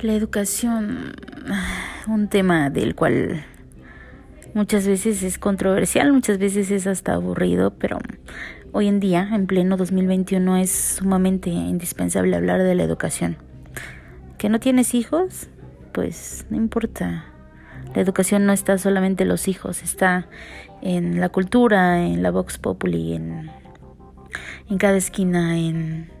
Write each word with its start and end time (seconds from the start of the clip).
La 0.00 0.12
educación, 0.12 1.12
un 2.06 2.28
tema 2.28 2.70
del 2.70 2.94
cual 2.94 3.44
muchas 4.54 4.86
veces 4.86 5.24
es 5.24 5.38
controversial, 5.38 6.12
muchas 6.12 6.38
veces 6.38 6.70
es 6.70 6.86
hasta 6.86 7.14
aburrido, 7.14 7.74
pero 7.74 7.98
hoy 8.70 8.86
en 8.86 9.00
día, 9.00 9.28
en 9.32 9.48
pleno 9.48 9.76
2021, 9.76 10.58
es 10.58 10.70
sumamente 10.70 11.50
indispensable 11.50 12.36
hablar 12.36 12.62
de 12.62 12.76
la 12.76 12.84
educación. 12.84 13.38
¿Que 14.38 14.48
no 14.48 14.60
tienes 14.60 14.94
hijos? 14.94 15.48
Pues 15.90 16.46
no 16.48 16.56
importa. 16.56 17.24
La 17.92 18.00
educación 18.00 18.46
no 18.46 18.52
está 18.52 18.78
solamente 18.78 19.24
en 19.24 19.30
los 19.30 19.48
hijos, 19.48 19.82
está 19.82 20.28
en 20.80 21.18
la 21.18 21.28
cultura, 21.30 22.06
en 22.06 22.22
la 22.22 22.30
Vox 22.30 22.56
Populi, 22.58 23.14
en, 23.14 23.50
en 24.70 24.78
cada 24.78 24.96
esquina, 24.96 25.58
en 25.58 26.17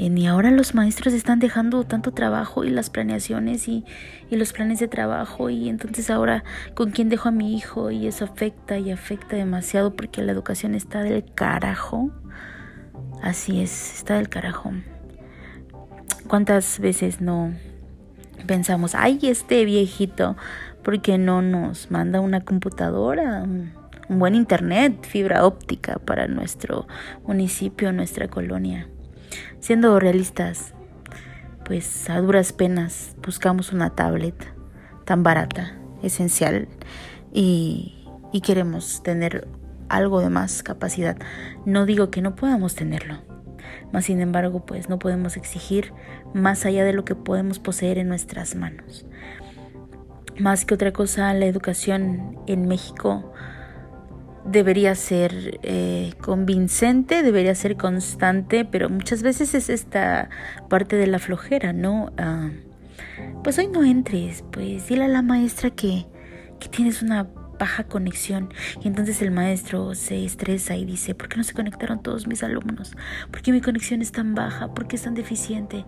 y 0.00 0.26
ahora 0.26 0.52
los 0.52 0.76
maestros 0.76 1.12
están 1.12 1.40
dejando 1.40 1.82
tanto 1.82 2.12
trabajo 2.12 2.62
y 2.62 2.70
las 2.70 2.88
planeaciones 2.88 3.66
y, 3.66 3.84
y, 4.30 4.36
los 4.36 4.52
planes 4.52 4.78
de 4.78 4.86
trabajo 4.86 5.50
y 5.50 5.68
entonces 5.68 6.08
ahora 6.08 6.44
con 6.74 6.92
quién 6.92 7.08
dejo 7.08 7.28
a 7.28 7.32
mi 7.32 7.56
hijo 7.56 7.90
y 7.90 8.06
eso 8.06 8.24
afecta 8.24 8.78
y 8.78 8.92
afecta 8.92 9.34
demasiado 9.34 9.96
porque 9.96 10.22
la 10.22 10.30
educación 10.30 10.76
está 10.76 11.02
del 11.02 11.24
carajo. 11.34 12.12
Así 13.22 13.60
es, 13.60 13.96
está 13.96 14.14
del 14.14 14.28
carajo. 14.28 14.70
¿Cuántas 16.28 16.78
veces 16.78 17.20
no 17.20 17.52
pensamos, 18.46 18.94
ay, 18.94 19.18
este 19.24 19.64
viejito, 19.64 20.36
¿por 20.84 21.02
qué 21.02 21.18
no 21.18 21.42
nos 21.42 21.90
manda 21.90 22.20
una 22.20 22.44
computadora? 22.44 23.44
un 24.08 24.18
buen 24.18 24.34
internet, 24.34 25.04
fibra 25.04 25.44
óptica 25.44 25.98
para 25.98 26.28
nuestro 26.28 26.86
municipio, 27.26 27.92
nuestra 27.92 28.28
colonia. 28.28 28.88
Siendo 29.60 29.98
realistas, 29.98 30.74
pues 31.64 32.08
a 32.08 32.20
duras 32.20 32.52
penas 32.52 33.16
buscamos 33.24 33.72
una 33.72 33.90
tablet 33.90 34.34
tan 35.04 35.22
barata, 35.22 35.76
esencial, 36.02 36.68
y, 37.32 38.06
y 38.32 38.40
queremos 38.40 39.02
tener 39.02 39.48
algo 39.88 40.20
de 40.20 40.30
más 40.30 40.62
capacidad. 40.62 41.16
No 41.66 41.86
digo 41.86 42.10
que 42.10 42.22
no 42.22 42.36
podamos 42.36 42.74
tenerlo, 42.74 43.18
mas 43.92 44.06
sin 44.06 44.20
embargo, 44.20 44.64
pues 44.64 44.88
no 44.88 44.98
podemos 44.98 45.36
exigir 45.36 45.92
más 46.34 46.64
allá 46.64 46.84
de 46.84 46.92
lo 46.92 47.04
que 47.04 47.14
podemos 47.14 47.58
poseer 47.58 47.98
en 47.98 48.08
nuestras 48.08 48.54
manos. 48.54 49.06
Más 50.38 50.64
que 50.64 50.74
otra 50.74 50.92
cosa, 50.92 51.34
la 51.34 51.46
educación 51.46 52.38
en 52.46 52.68
México 52.68 53.32
debería 54.50 54.94
ser 54.94 55.58
eh, 55.62 56.14
convincente, 56.20 57.22
debería 57.22 57.54
ser 57.54 57.76
constante, 57.76 58.64
pero 58.64 58.88
muchas 58.88 59.22
veces 59.22 59.54
es 59.54 59.68
esta 59.68 60.30
parte 60.68 60.96
de 60.96 61.06
la 61.06 61.18
flojera, 61.18 61.72
¿no? 61.72 62.12
Ah, 62.16 62.50
pues 63.44 63.58
hoy 63.58 63.68
no 63.68 63.84
entres, 63.84 64.44
pues 64.50 64.88
dile 64.88 65.04
a 65.04 65.08
la 65.08 65.22
maestra 65.22 65.70
que, 65.70 66.06
que 66.60 66.68
tienes 66.68 67.02
una 67.02 67.28
baja 67.58 67.84
conexión 67.84 68.52
y 68.82 68.88
entonces 68.88 69.20
el 69.20 69.30
maestro 69.30 69.94
se 69.94 70.24
estresa 70.24 70.76
y 70.76 70.84
dice, 70.84 71.14
¿por 71.14 71.28
qué 71.28 71.36
no 71.36 71.44
se 71.44 71.54
conectaron 71.54 72.02
todos 72.02 72.26
mis 72.26 72.42
alumnos? 72.42 72.96
¿Por 73.30 73.42
qué 73.42 73.52
mi 73.52 73.60
conexión 73.60 74.00
es 74.00 74.12
tan 74.12 74.34
baja? 74.34 74.74
¿Por 74.74 74.86
qué 74.86 74.96
es 74.96 75.02
tan 75.02 75.14
deficiente? 75.14 75.84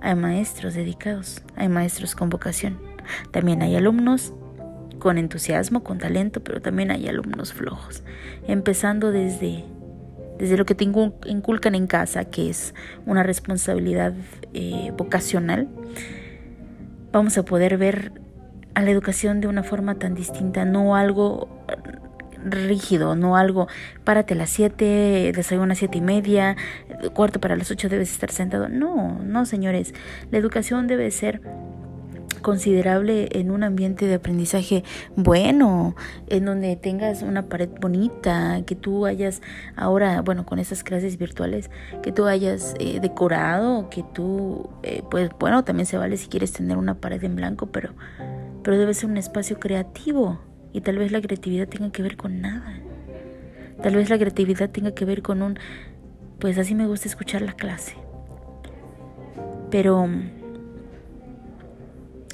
Hay 0.00 0.14
maestros 0.14 0.74
dedicados, 0.74 1.42
hay 1.56 1.68
maestros 1.68 2.14
con 2.14 2.30
vocación, 2.30 2.80
también 3.32 3.60
hay 3.60 3.76
alumnos 3.76 4.32
con 5.00 5.18
entusiasmo, 5.18 5.82
con 5.82 5.98
talento, 5.98 6.40
pero 6.44 6.62
también 6.62 6.92
hay 6.92 7.08
alumnos 7.08 7.52
flojos, 7.52 8.04
empezando 8.46 9.10
desde, 9.10 9.64
desde 10.38 10.56
lo 10.56 10.64
que 10.64 10.76
te 10.76 10.84
inculcan 10.84 11.74
en 11.74 11.88
casa, 11.88 12.24
que 12.26 12.48
es 12.48 12.74
una 13.06 13.24
responsabilidad 13.24 14.14
eh, 14.54 14.92
vocacional, 14.96 15.66
vamos 17.10 17.36
a 17.36 17.44
poder 17.44 17.76
ver 17.76 18.12
a 18.74 18.82
la 18.82 18.90
educación 18.90 19.40
de 19.40 19.48
una 19.48 19.64
forma 19.64 19.96
tan 19.96 20.14
distinta, 20.14 20.64
no 20.64 20.94
algo 20.94 21.48
rígido, 22.44 23.16
no 23.16 23.36
algo, 23.36 23.68
párate 24.04 24.34
a 24.34 24.36
las 24.36 24.50
7, 24.50 25.32
desayuno 25.34 25.64
a 25.64 25.68
las 25.68 25.78
7 25.78 25.98
y 25.98 26.00
media, 26.00 26.56
cuarto 27.12 27.40
para 27.40 27.56
las 27.56 27.70
8 27.70 27.88
debes 27.88 28.12
estar 28.12 28.30
sentado. 28.30 28.68
No, 28.68 29.18
no, 29.22 29.46
señores, 29.46 29.94
la 30.30 30.38
educación 30.38 30.86
debe 30.86 31.10
ser 31.10 31.42
considerable 32.40 33.28
en 33.32 33.50
un 33.50 33.62
ambiente 33.62 34.06
de 34.06 34.14
aprendizaje 34.14 34.84
bueno, 35.16 35.94
en 36.28 36.44
donde 36.44 36.76
tengas 36.76 37.22
una 37.22 37.48
pared 37.48 37.68
bonita, 37.80 38.62
que 38.66 38.74
tú 38.74 39.06
hayas 39.06 39.42
ahora, 39.76 40.22
bueno, 40.22 40.46
con 40.46 40.58
esas 40.58 40.82
clases 40.82 41.18
virtuales, 41.18 41.70
que 42.02 42.12
tú 42.12 42.26
hayas 42.26 42.74
eh, 42.78 43.00
decorado, 43.00 43.90
que 43.90 44.04
tú, 44.14 44.68
eh, 44.82 45.02
pues 45.10 45.30
bueno, 45.38 45.64
también 45.64 45.86
se 45.86 45.96
vale 45.96 46.16
si 46.16 46.28
quieres 46.28 46.52
tener 46.52 46.76
una 46.76 46.94
pared 46.94 47.22
en 47.24 47.36
blanco, 47.36 47.66
pero, 47.66 47.94
pero 48.62 48.78
debe 48.78 48.94
ser 48.94 49.10
un 49.10 49.16
espacio 49.16 49.58
creativo 49.58 50.40
y 50.72 50.80
tal 50.80 50.98
vez 50.98 51.12
la 51.12 51.20
creatividad 51.20 51.68
tenga 51.68 51.90
que 51.90 52.02
ver 52.02 52.16
con 52.16 52.40
nada. 52.40 52.80
Tal 53.82 53.96
vez 53.96 54.10
la 54.10 54.18
creatividad 54.18 54.70
tenga 54.70 54.92
que 54.92 55.04
ver 55.04 55.22
con 55.22 55.42
un, 55.42 55.58
pues 56.38 56.58
así 56.58 56.74
me 56.74 56.86
gusta 56.86 57.08
escuchar 57.08 57.42
la 57.42 57.54
clase. 57.54 57.94
Pero 59.70 60.08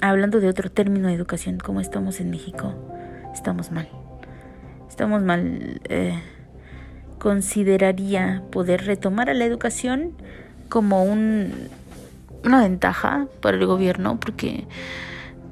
hablando 0.00 0.40
de 0.40 0.48
otro 0.48 0.70
término 0.70 1.08
de 1.08 1.14
educación, 1.14 1.58
como 1.58 1.80
estamos 1.80 2.20
en 2.20 2.30
México, 2.30 2.74
estamos 3.34 3.70
mal. 3.70 3.88
Estamos 4.88 5.22
mal. 5.22 5.80
Eh, 5.88 6.18
consideraría 7.18 8.42
poder 8.50 8.86
retomar 8.86 9.28
a 9.28 9.34
la 9.34 9.44
educación 9.44 10.12
como 10.68 11.04
un, 11.04 11.52
una 12.44 12.62
ventaja 12.62 13.26
para 13.40 13.58
el 13.58 13.66
gobierno 13.66 14.18
porque 14.18 14.66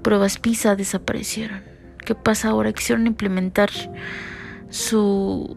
pruebas 0.03 0.39
PISA 0.39 0.77
desaparecieron. 0.77 1.61
¿Qué 2.05 2.15
pasa 2.15 2.49
ahora? 2.49 2.73
Quisieron 2.73 3.07
implementar 3.07 3.71
su 4.71 5.57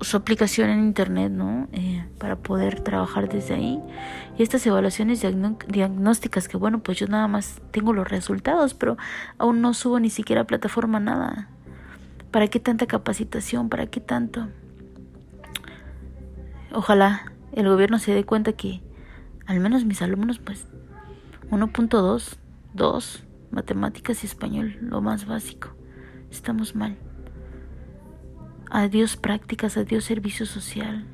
su 0.00 0.16
aplicación 0.16 0.70
en 0.70 0.80
internet, 0.80 1.30
¿no? 1.30 1.68
Eh, 1.72 2.06
para 2.18 2.36
poder 2.36 2.80
trabajar 2.80 3.28
desde 3.28 3.54
ahí. 3.54 3.80
Y 4.38 4.42
estas 4.42 4.66
evaluaciones 4.66 5.20
diagnósticas, 5.68 6.48
que 6.48 6.56
bueno, 6.56 6.82
pues 6.82 6.98
yo 6.98 7.06
nada 7.06 7.28
más 7.28 7.60
tengo 7.70 7.92
los 7.92 8.08
resultados, 8.08 8.74
pero 8.74 8.96
aún 9.38 9.60
no 9.60 9.74
subo 9.74 10.00
ni 10.00 10.10
siquiera 10.10 10.42
a 10.42 10.46
plataforma 10.46 11.00
nada. 11.00 11.48
¿Para 12.30 12.48
qué 12.48 12.60
tanta 12.60 12.86
capacitación? 12.86 13.68
¿Para 13.68 13.86
qué 13.86 14.00
tanto? 14.00 14.48
Ojalá 16.72 17.32
el 17.52 17.68
gobierno 17.68 17.98
se 17.98 18.14
dé 18.14 18.24
cuenta 18.24 18.52
que 18.52 18.80
al 19.46 19.58
menos 19.58 19.84
mis 19.84 20.00
alumnos, 20.00 20.38
pues 20.38 20.68
1.2, 21.50 22.36
2, 22.74 23.24
matemáticas 23.50 24.22
y 24.22 24.26
español, 24.26 24.78
lo 24.80 25.00
más 25.00 25.26
básico. 25.26 25.74
Estamos 26.30 26.76
mal. 26.76 26.96
Adiós 28.72 29.16
prácticas, 29.16 29.76
adiós 29.76 30.04
servicio 30.04 30.46
social. 30.46 31.04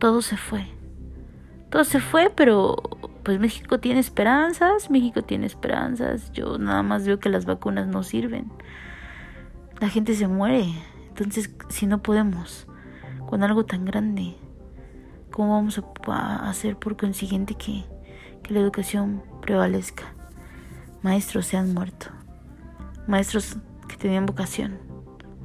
Todo 0.00 0.22
se 0.22 0.36
fue. 0.36 0.66
Todo 1.70 1.84
se 1.84 2.00
fue, 2.00 2.30
pero 2.34 2.74
pues 3.22 3.38
México 3.38 3.78
tiene 3.78 4.00
esperanzas, 4.00 4.90
México 4.90 5.22
tiene 5.22 5.46
esperanzas. 5.46 6.32
Yo 6.32 6.58
nada 6.58 6.82
más 6.82 7.06
veo 7.06 7.20
que 7.20 7.28
las 7.28 7.44
vacunas 7.44 7.86
no 7.86 8.02
sirven. 8.02 8.50
La 9.78 9.88
gente 9.88 10.14
se 10.14 10.26
muere. 10.26 10.66
Entonces, 11.10 11.54
si 11.68 11.86
no 11.86 12.02
podemos 12.02 12.66
con 13.28 13.44
algo 13.44 13.64
tan 13.64 13.84
grande, 13.84 14.34
¿cómo 15.30 15.52
vamos 15.52 15.80
a 16.08 16.48
hacer 16.48 16.76
por 16.76 16.96
consiguiente 16.96 17.54
que, 17.54 17.84
que 18.42 18.52
la 18.52 18.58
educación 18.58 19.22
prevalezca? 19.42 20.12
Maestros 21.02 21.46
se 21.46 21.56
han 21.56 21.72
muerto. 21.72 22.08
Maestros 23.06 23.58
que 23.86 23.96
tenían 23.96 24.26
vocación 24.26 24.87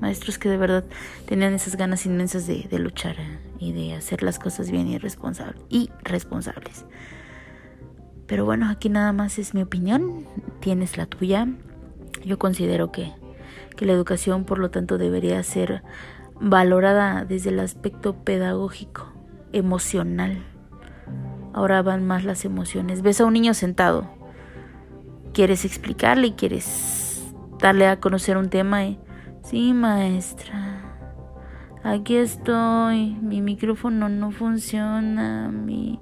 maestros 0.01 0.37
que 0.37 0.49
de 0.49 0.57
verdad 0.57 0.83
tenían 1.27 1.53
esas 1.53 1.75
ganas 1.75 2.05
inmensas 2.05 2.47
de, 2.47 2.67
luchar 2.79 3.15
y 3.59 3.71
de 3.71 3.95
hacer 3.95 4.23
las 4.23 4.39
cosas 4.39 4.71
bien 4.71 4.87
y, 4.87 4.95
y 5.69 5.89
responsables. 6.03 6.85
Pero 8.27 8.45
bueno, 8.45 8.69
aquí 8.69 8.89
nada 8.89 9.13
más 9.13 9.37
es 9.37 9.53
mi 9.53 9.61
opinión, 9.61 10.25
tienes 10.59 10.97
la 10.97 11.05
tuya. 11.05 11.47
Yo 12.25 12.39
considero 12.39 12.91
que, 12.91 13.11
que 13.75 13.85
la 13.85 13.93
educación, 13.93 14.45
por 14.45 14.59
lo 14.59 14.71
tanto, 14.71 14.97
debería 14.97 15.41
ser 15.43 15.83
valorada 16.39 17.25
desde 17.25 17.49
el 17.49 17.59
aspecto 17.59 18.15
pedagógico, 18.23 19.11
emocional. 19.51 20.43
Ahora 21.53 21.81
van 21.81 22.05
más 22.05 22.23
las 22.23 22.45
emociones. 22.45 23.01
Ves 23.01 23.21
a 23.21 23.25
un 23.25 23.33
niño 23.33 23.53
sentado, 23.53 24.09
quieres 25.33 25.65
explicarle 25.65 26.27
y 26.27 26.31
quieres 26.31 27.23
darle 27.59 27.87
a 27.87 27.99
conocer 27.99 28.37
un 28.37 28.49
tema. 28.49 28.85
Y 28.85 28.99
Sí, 29.43 29.73
maestra. 29.73 30.95
Aquí 31.83 32.15
estoy. 32.15 33.15
Mi 33.21 33.41
micrófono 33.41 34.07
no 34.07 34.31
funciona. 34.31 35.49
Mi, 35.49 35.99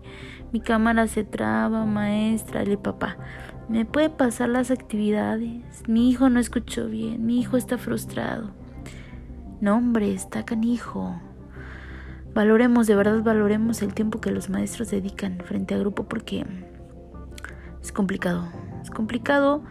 mi 0.52 0.62
cámara 0.62 1.08
se 1.08 1.24
traba, 1.24 1.86
maestra. 1.86 2.64
Le 2.64 2.78
papá, 2.78 3.18
¿me 3.68 3.84
puede 3.84 4.12
pasar 4.12 4.50
las 4.50 4.70
actividades? 4.70 5.88
Mi 5.88 6.10
hijo 6.10 6.30
no 6.30 6.40
escuchó 6.40 6.88
bien. 6.88 7.26
Mi 7.26 7.40
hijo 7.40 7.58
está 7.58 7.80
frustrado. 7.80 8.52
No, 9.60 9.76
hombre, 9.78 10.14
está 10.14 10.46
canijo. 10.46 11.20
Valoremos, 12.36 12.86
de 12.86 12.96
verdad 12.96 13.24
valoremos 13.24 13.82
el 13.82 13.96
tiempo 13.96 14.22
que 14.22 14.32
los 14.32 14.50
maestros 14.52 14.92
dedican 14.92 15.40
frente 15.44 15.74
a 15.74 15.80
grupo 15.80 16.04
porque 16.04 16.46
es 17.82 17.92
complicado. 17.92 18.48
Es 18.84 18.92
complicado 18.92 19.64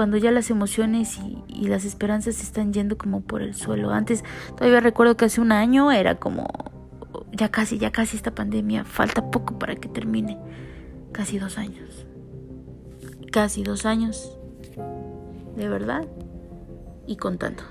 cuando 0.00 0.16
ya 0.16 0.30
las 0.30 0.48
emociones 0.48 1.20
y, 1.46 1.68
las 1.68 1.84
esperanzas 1.84 2.36
se 2.36 2.44
están 2.44 2.72
yendo 2.72 2.96
como 2.96 3.20
por 3.20 3.42
el 3.42 3.54
suelo. 3.54 3.90
Antes, 3.90 4.24
todavía 4.56 4.80
recuerdo 4.80 5.14
que 5.18 5.26
hace 5.26 5.42
un 5.42 5.52
año 5.52 5.92
era 5.92 6.14
como, 6.14 6.48
ya 7.32 7.50
casi, 7.50 7.76
ya 7.76 7.92
casi 7.92 8.16
esta 8.16 8.34
pandemia, 8.34 8.84
falta 8.84 9.30
poco 9.30 9.58
para 9.58 9.74
que 9.74 9.90
termine. 9.90 10.38
Casi 11.12 11.38
dos 11.38 11.58
años. 11.58 12.06
Casi 13.30 13.62
dos 13.62 13.84
años. 13.84 14.38
De 15.54 15.68
verdad. 15.68 16.08
Y 17.06 17.16
contando. 17.16 17.62